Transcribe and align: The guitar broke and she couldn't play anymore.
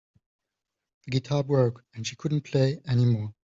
The 1.05 1.11
guitar 1.11 1.43
broke 1.43 1.83
and 1.93 2.07
she 2.07 2.15
couldn't 2.15 2.41
play 2.45 2.81
anymore. 2.87 3.35